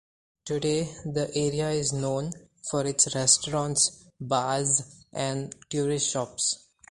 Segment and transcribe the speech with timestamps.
[0.45, 2.31] Today, the area is known
[2.71, 4.81] for its restaurants, bars,
[5.13, 6.65] and tourist shops.